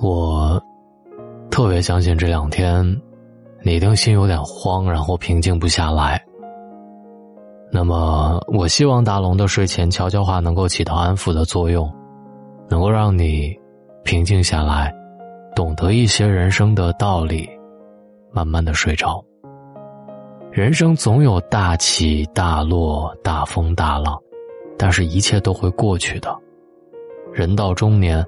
[0.00, 0.62] 我
[1.50, 2.84] 特别相信这两天
[3.62, 6.24] 你一定心有点慌，然后平静不下来。
[7.70, 11.92] 那么，我希望大龙的睡前悄悄话能够起到安抚的作用，
[12.68, 13.54] 能够让你
[14.04, 14.94] 平静下来，
[15.54, 17.46] 懂得一些人生的道理，
[18.30, 19.22] 慢慢的睡着。
[20.50, 24.18] 人生总有大起大落、大风大浪，
[24.76, 26.36] 但是一切都会过去的。
[27.32, 28.24] 人到中年。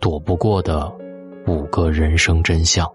[0.00, 0.88] 躲不过的
[1.48, 2.86] 五个人生真相。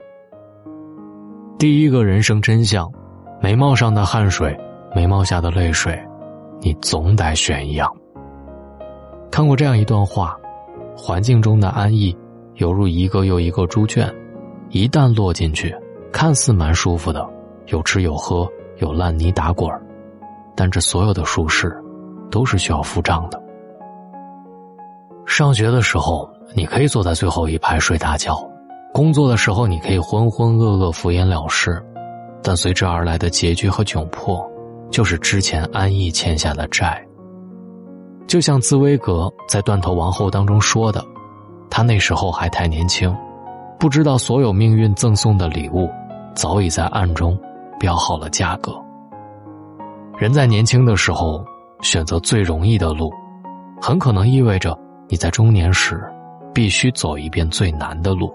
[1.59, 2.89] 第一个人生真相：
[3.41, 4.57] 眉毛上的汗水，
[4.95, 6.01] 眉毛下的泪水，
[6.61, 7.93] 你总得选一样。
[9.29, 10.39] 看过这样一段话：
[10.95, 12.17] 环境中的安逸，
[12.55, 14.09] 犹如一个又一个猪圈，
[14.69, 15.75] 一旦落进去，
[16.09, 17.29] 看似蛮舒服的，
[17.67, 19.69] 有吃有喝，有烂泥打滚
[20.55, 21.75] 但这所有的舒适，
[22.29, 23.41] 都是需要付账的。
[25.25, 26.29] 上学的时候。
[26.55, 28.37] 你可以坐在最后一排睡大觉，
[28.93, 31.83] 工作的时候你可以浑浑噩噩敷衍了事，
[32.43, 34.47] 但随之而来的拮据和窘迫，
[34.91, 37.03] 就是之前安逸欠下的债。
[38.27, 41.03] 就像茨威格在《断头王后》当中说的，
[41.71, 43.11] 他那时候还太年轻，
[43.79, 45.89] 不知道所有命运赠送的礼物，
[46.35, 47.35] 早已在暗中
[47.83, 48.73] 标好了价格。
[50.17, 51.43] 人在年轻的时候
[51.81, 53.11] 选择最容易的路，
[53.81, 54.73] 很可能意味着
[55.09, 56.01] 你在中年时。
[56.53, 58.31] 必须走一遍最难的路。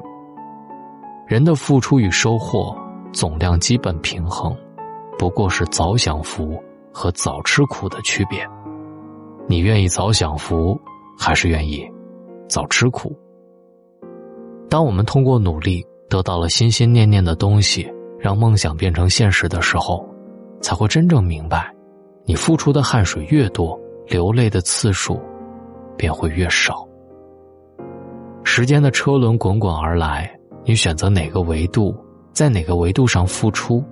[1.25, 2.77] 人的付出与收获
[3.13, 4.53] 总量基本平衡，
[5.17, 6.61] 不过是早享福
[6.93, 8.45] 和早吃苦的区别。
[9.47, 10.77] 你愿意早享福，
[11.17, 11.89] 还是愿意
[12.49, 13.17] 早吃苦？
[14.69, 20.07] 当我们通过努力得到了心心念念的东西，让梦想变成现实的时候，
[20.61, 21.73] 才会真正明白，
[22.25, 25.21] 你付出的汗水越多，流泪的次数
[25.97, 26.87] 便会越少。
[28.45, 30.29] 时间的车轮滚滚而来，
[30.65, 31.95] 你选择哪个维度，
[32.33, 33.85] 在哪个维度上付出，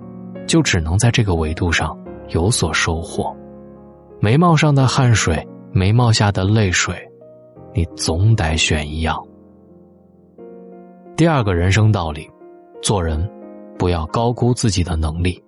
[0.45, 1.97] 就只能在这个维度上
[2.29, 3.35] 有所收获。
[4.19, 6.95] 眉毛上的汗水，眉毛下的泪水，
[7.73, 9.15] 你总得选一样。
[11.15, 12.27] 第二个人生道理，
[12.81, 13.29] 做人
[13.77, 15.41] 不要高估自己的能力。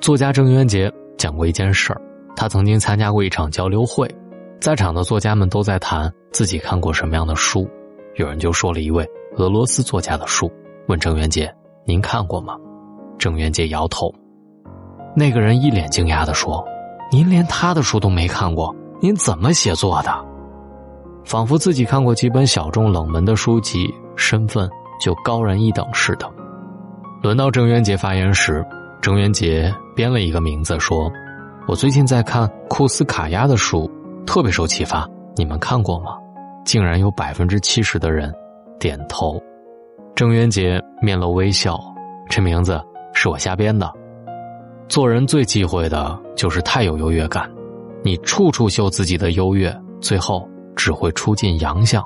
[0.00, 2.00] 作家郑渊洁讲过一件事儿，
[2.36, 4.08] 他曾经参加过一场交流会。
[4.60, 7.68] 在场的作家们都在谈自己看过什么样的书，
[8.16, 10.50] 有人就说了一位俄罗斯作家的书，
[10.88, 11.52] 问郑渊洁
[11.86, 12.56] ：“您看过吗？”
[13.18, 14.12] 郑渊洁摇头。
[15.14, 16.64] 那个人一脸惊讶的说
[17.10, 20.26] ：“您连他的书都没看过，您怎么写作的？”
[21.24, 24.68] 仿佛自己看过几本小众冷门的书籍，身份
[25.00, 26.28] 就高人一等似的。
[27.22, 28.64] 轮到郑渊洁发言时，
[29.00, 31.10] 郑渊洁编了一个名字说
[31.66, 33.90] ：“我最近在看库斯卡娅的书。”
[34.24, 36.10] 特别受启发，你们看过吗？
[36.62, 38.30] 竟然有百分之七十的人
[38.78, 39.42] 点头。
[40.14, 41.80] 郑渊洁面露微笑，
[42.28, 42.78] 这名字
[43.14, 43.90] 是我瞎编的。
[44.86, 47.50] 做人最忌讳的就是太有优越感，
[48.04, 50.46] 你处处秀自己的优越，最后
[50.76, 52.04] 只会出尽洋相。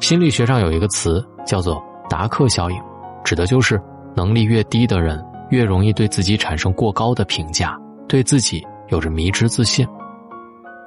[0.00, 2.78] 心理学上有一个词叫做达克效应，
[3.24, 3.80] 指的就是
[4.18, 9.86] 能力越低的人越容易对自己产生过高的评价，对自己有着迷之自信。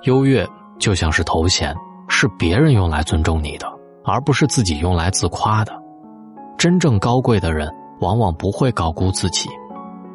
[0.03, 0.46] 优越
[0.78, 1.74] 就像是头衔，
[2.09, 3.66] 是别人用来尊重你的，
[4.03, 5.72] 而不是自己用来自夸的。
[6.58, 9.50] 真正高贵的人，往往不会高估自己，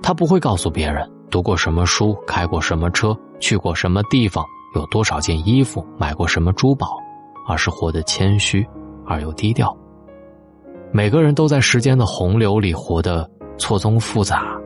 [0.02, 4.44] 他不会告诉别人读过什么书、开过什么车、去过什么地方、
[4.74, 6.98] 有多少件衣服、买过什么珠宝，
[7.48, 8.68] 而是活得谦虚
[9.06, 9.74] 而又低调。
[10.96, 14.58] 每个人都在时间的洪流里活得错综复杂，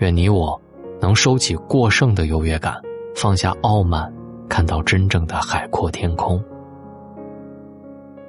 [0.00, 0.60] 愿你我
[1.00, 2.74] 能收起过剩的优越感，
[3.16, 4.12] 放下傲慢。
[4.50, 6.38] 看到真正的海阔天空。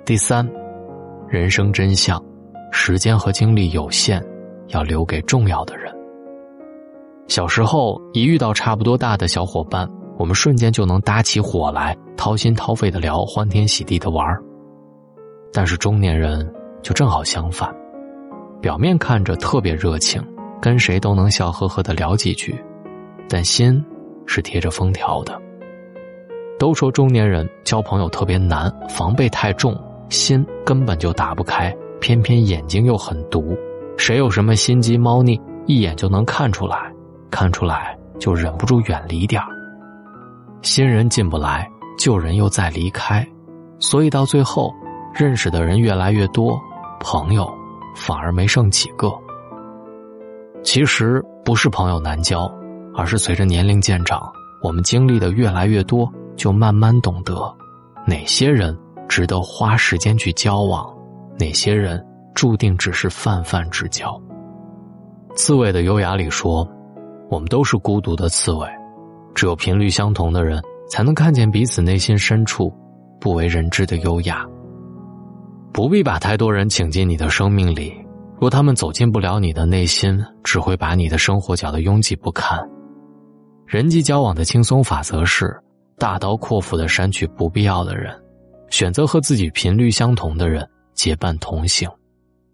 [0.05, 0.49] 第三，
[1.27, 2.17] 人生真相：
[2.71, 4.23] 时间和精力有限，
[4.69, 5.93] 要留给重要的人。
[7.27, 9.85] 小时候，一遇到差不多大的小伙伴，
[10.17, 14.41] 我们瞬间就能搭起火来，掏心掏肺的聊，欢天喜地的玩儿
[15.51, 16.49] 但是中年人
[16.83, 17.73] 就正好相反，
[18.61, 20.21] 表面看着特别热情，
[20.61, 22.53] 跟谁都能笑呵呵的聊几句，
[23.29, 23.83] 但心
[24.27, 25.41] 是贴着封条的。
[26.59, 29.75] 都说中年人交朋友特别难，防备太重，
[30.09, 33.57] 心根本就打不开，偏偏眼睛又很毒，
[33.97, 36.77] 谁有什么心机猫腻，一眼就能看出来，
[37.31, 39.41] 看出来就忍不住远离点
[40.61, 41.65] 新人进不来，
[41.97, 43.25] 旧人又再离开，
[43.79, 44.73] 所以到最后，
[45.13, 46.57] 认识的人越来越多，
[47.03, 47.47] 朋友
[47.95, 49.13] 反而没剩几个。
[50.63, 52.49] 其实不是朋友难交，
[52.95, 54.31] 而是随着年龄渐长，
[54.63, 57.35] 我们经历的越来越多，就慢慢懂得
[58.07, 58.75] 哪些人
[59.09, 60.91] 值得花时间去交往，
[61.37, 62.03] 哪些人
[62.33, 64.19] 注定只是泛泛之交。
[65.35, 66.65] 刺猬的优雅里说
[67.29, 68.67] ：“我们都是孤独的刺猬，
[69.35, 72.73] 只有频率相同的人，才能看见彼此内心深处
[73.19, 74.45] 不为人知的优雅。
[75.73, 77.93] 不必把太多人请进你的生命里，
[78.39, 82.59] 若他们走进不了你的内心，只会把你的生活搅得拥挤不堪。
[83.65, 85.59] 人际交往的轻松法则是：
[85.97, 88.13] 大刀阔斧的删去不必要的人，
[88.69, 91.89] 选择和自己频率相同的人结伴同行。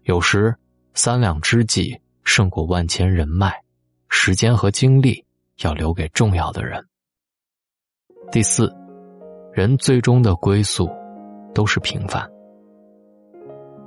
[0.04, 0.54] 有时，
[0.94, 3.52] 三两知己。”胜过万千人脉，
[4.08, 5.24] 时间和精力
[5.62, 6.80] 要留给重要的人。
[8.30, 8.72] 第四，
[9.52, 10.88] 人最终的归宿
[11.52, 12.30] 都是平凡。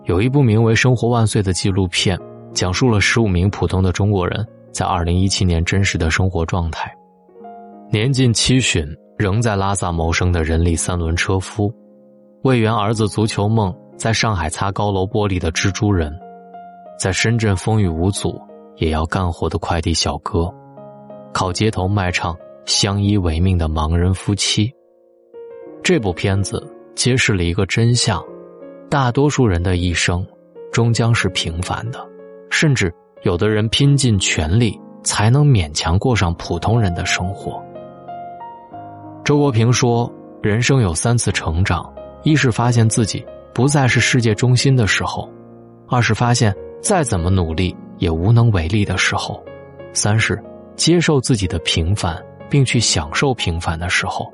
[0.06, 2.20] 有一部名为《生活万岁》的纪录片，
[2.54, 6.94] 讲述了十五名普通的中国人在二零一七年真实的生活状态。
[7.90, 8.86] 年近七旬
[9.18, 11.74] 仍在拉萨谋生的人力三轮车夫，
[12.44, 16.14] 为圆儿子足球梦，在上海擦高楼玻璃的蜘蛛人。
[17.00, 18.40] 在深圳风雨无阻
[18.76, 20.54] 也要干活的快递小哥，
[21.34, 22.36] 靠街头卖唱
[22.66, 24.70] 相依为命的盲人夫妻。
[25.82, 26.62] 这部片子
[26.94, 28.24] 揭示了一个真相：
[28.94, 30.24] 大多数人的一生
[30.72, 32.00] 终将是平凡的，
[32.52, 32.94] 甚至
[33.24, 37.60] 有的人拼尽全力才能勉强过上普通人的生活。
[39.26, 40.08] 周国平说
[40.44, 41.92] ：“人生有三次成长，
[42.22, 45.28] 一是发现自己不再是世界中心的时候，
[45.88, 49.44] 二是发现。”再怎么努力也无能为力的时候，
[49.92, 50.40] 三是
[50.76, 54.32] 接受自己的平凡，并去享受平凡的时候。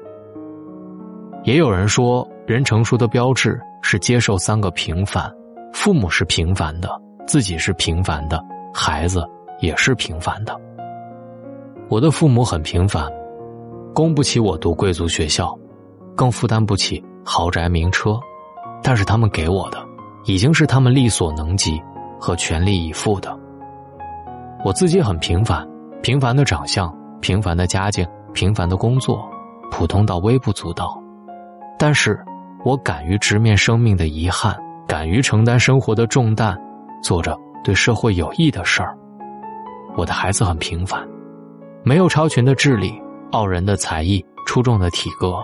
[1.46, 5.32] 也有人说，人成熟的标志是接受三个平凡：
[5.72, 6.90] 父母是平凡的，
[7.28, 8.44] 自己是平凡的，
[8.74, 9.24] 孩子
[9.60, 10.60] 也是平凡的。
[11.90, 13.08] 我的父母很平凡，
[13.94, 15.56] 供不起我读贵族学校，
[16.16, 18.20] 更负担不起豪宅名车，
[18.82, 19.78] 但是他们给我的，
[20.26, 21.80] 已经是他们力所能及。
[22.22, 23.34] 和全力以赴的，
[24.66, 25.66] 我自己很平凡，
[26.02, 29.26] 平凡的长相，平凡的家境，平凡的工作，
[29.72, 31.02] 普通到微不足道。
[31.78, 32.20] 但是，
[32.64, 34.58] 我敢于直面生命的遗憾，
[34.88, 36.58] 敢于承担生活的重担，
[37.02, 38.98] 做着对社会有益的事儿。
[39.96, 41.08] 我的孩子很平凡，
[41.84, 42.94] 没有超群的智力，
[43.32, 45.36] 傲人的才艺，出众的体格，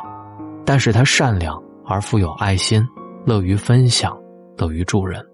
[0.66, 2.86] 但是他善良而富有爱心，
[3.26, 4.18] 乐于分享，
[4.58, 5.26] 乐于助人。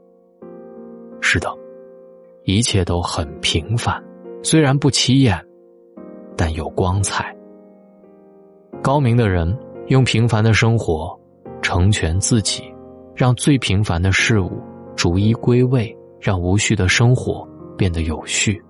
[1.19, 1.49] 是的，
[2.45, 4.01] 一切都很平凡，
[4.43, 5.39] 虽然不起眼，
[6.35, 7.35] 但有光彩。
[8.81, 9.55] 高明的人
[9.87, 11.19] 用平凡的生活
[11.71, 12.61] 成全自己，
[13.15, 14.61] 让最平凡的事物
[14.93, 17.47] 逐一归位，让无序的生活
[17.77, 18.61] 变得有序。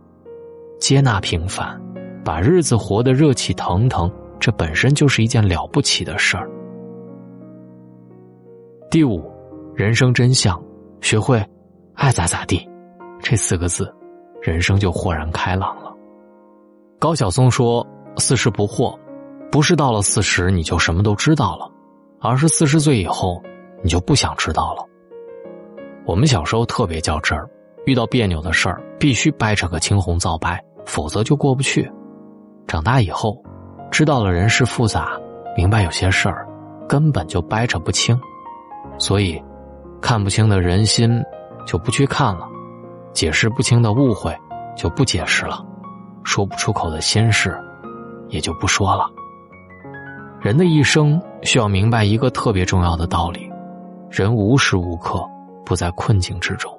[0.79, 1.81] 接纳平凡，
[2.23, 4.07] 把日子活得热气腾腾，
[4.39, 6.47] 这本身就是一件了不起的事儿。
[8.91, 9.31] 第五，
[9.73, 10.63] 人生真相，
[11.01, 11.43] 学会。
[11.95, 12.69] 爱咋咋地，
[13.19, 13.91] 这四个字，
[14.43, 15.91] 人生就豁然开朗了。
[16.99, 17.83] 高晓松说
[18.17, 18.95] ：“四十不惑，
[19.51, 21.70] 不是到了四十你就什么都知道了，
[22.21, 23.41] 而是四十岁以后
[23.83, 24.85] 你就不想知道了。”
[26.05, 27.49] 我们小时候特别较真儿，
[27.85, 31.91] 遇到别扭的事儿必须掰扯个青红皂白，否则就过不去。
[32.67, 33.41] 长大以后，
[33.91, 35.19] 知道了人事复杂，
[35.57, 36.47] 明白有些事儿
[36.87, 38.19] 根本就掰扯不清，
[38.97, 39.41] 所以
[40.01, 41.21] 看不清的人心。
[41.63, 42.49] 就不去看了，
[43.13, 44.35] 解释不清的误会
[44.75, 45.63] 就不解释了，
[46.23, 47.55] 说不出口的心事
[48.29, 49.07] 也就不说了。
[50.41, 53.51] 人的一生需要明白一个特别重要的道理：
[54.09, 55.27] 人无时无刻
[55.65, 56.71] 不在困境之中。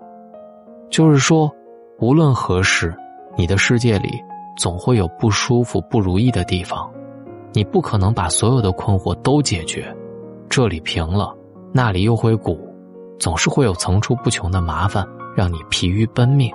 [0.91, 1.51] 就是说，
[1.99, 2.95] 无论何时，
[3.37, 4.23] 你的世界里
[4.57, 6.91] 总会有不舒服、不如意的地方，
[7.53, 9.95] 你不可能把所有的困惑都解决。
[10.49, 11.35] 这里平了，
[11.73, 12.59] 那里又会鼓。
[13.19, 16.53] 总是会有层出不穷的麻烦，让你疲于奔命。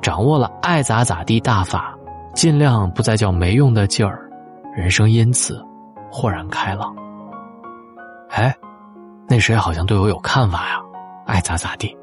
[0.00, 1.98] 掌握了爱咋咋地大法，
[2.32, 4.30] 尽量不再叫没用的劲儿，
[4.76, 5.60] 人生因此
[6.12, 6.94] 豁然开朗。
[8.34, 8.52] 哎，
[9.28, 10.82] 那谁好像对我有看法呀？
[11.24, 11.96] 爱咋咋地，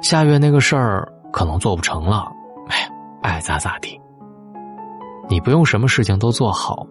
[0.00, 2.32] 下月那个事儿可能做不成了。
[2.68, 2.88] 哎，
[3.22, 4.00] 爱咋咋地。
[5.28, 6.86] 你不用什么事情都做好，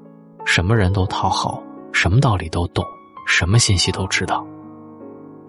[0.45, 1.59] 什么人都讨好，
[1.91, 2.85] 什么道理都懂，
[3.25, 4.45] 什么信息都知道。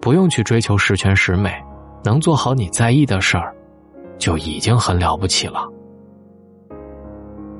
[0.01, 1.53] 不用去追求十全十美，
[2.03, 3.55] 能做好你在意的事儿，
[4.17, 5.67] 就已经很了不起了。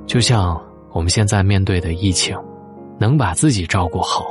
[0.08, 0.60] 就像
[0.92, 2.36] 我们现在面对的疫情，
[2.98, 4.26] 能把自己照顾好，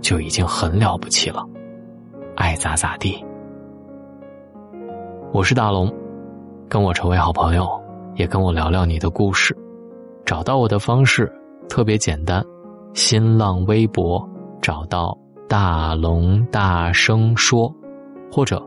[0.00, 1.46] 就已经很了不起了。
[2.36, 3.24] 爱咋咋地。
[5.32, 5.92] 我是大龙，
[6.68, 7.68] 跟我成为好朋友，
[8.16, 9.56] 也跟我聊聊你的故事。
[10.24, 11.32] 找到我的方式
[11.68, 12.44] 特别简单，
[12.94, 14.26] 新浪微博
[14.60, 15.16] 找到
[15.48, 17.72] 大龙大声说，
[18.32, 18.60] 或者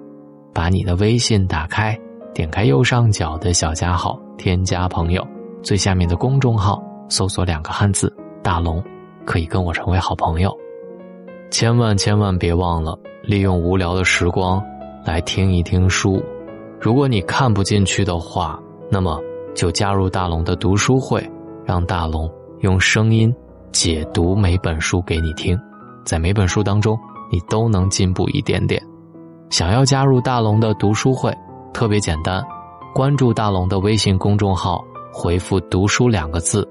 [0.53, 1.97] 把你的微信打开，
[2.33, 5.25] 点开右上角的小加号，添加朋友，
[5.61, 8.83] 最下面的公众号搜索两个汉字“大龙”，
[9.25, 10.62] 可以跟我成为好朋友。
[11.53, 14.60] 千万千万别忘了利用无聊的时光
[15.05, 16.19] 来听一听书。
[16.81, 19.22] 如果你看不进去的话，那么
[19.53, 21.24] 就加入大龙的读书会。
[21.63, 22.29] 让大龙
[22.62, 23.33] 用声音
[23.72, 25.55] 解读每本书给你听，
[26.03, 26.98] 在每本书当中，
[27.31, 28.81] 你都能进步一点点。
[29.51, 31.31] 想要加入大龙的读书会，
[31.72, 32.43] 特别简单，
[32.95, 34.83] 关注大龙的微信公众号，
[35.13, 36.67] 回复“读书”两个字，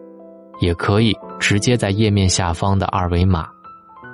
[0.60, 3.46] 也可以直接在页面下方的二维码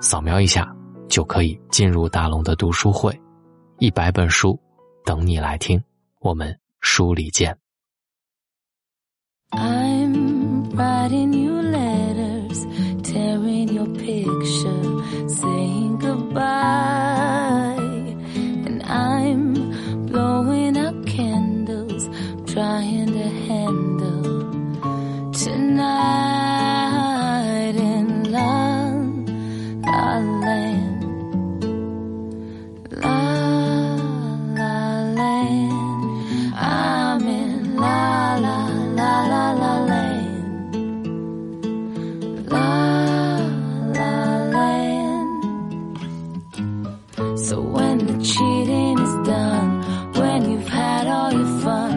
[0.01, 0.75] 扫描一下，
[1.09, 3.19] 就可以进入大龙的读书会，
[3.79, 4.59] 一百本书
[5.05, 5.83] 等你来听，
[6.21, 7.57] 我们书里见。
[30.09, 30.19] la
[34.59, 34.81] la
[35.19, 35.85] land.
[36.57, 38.59] I'm in la la
[38.99, 40.77] la la la land.
[42.55, 42.71] La
[43.97, 44.13] la
[44.57, 45.31] land.
[47.47, 49.71] So when the cheating is done,
[50.19, 51.95] when you've had all your fun,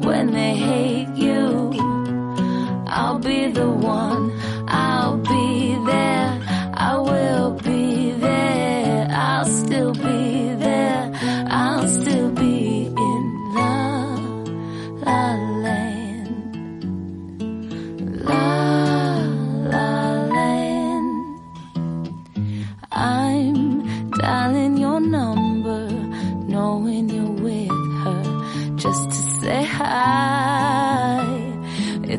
[0.00, 1.72] when they hate you,
[2.88, 4.32] I'll be the one.
[4.68, 5.41] I'll be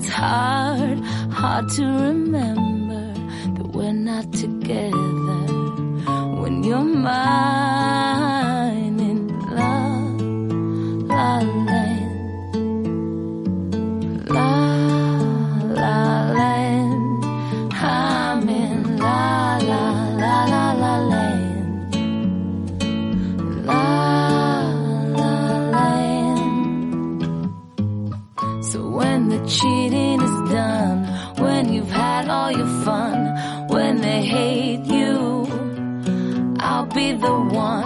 [0.07, 0.99] hard
[1.31, 3.13] hard to remember
[3.55, 5.43] that we're not together
[6.41, 7.72] when you're mine
[32.83, 35.47] fun, when they hate you,
[36.59, 37.82] I'll be the one.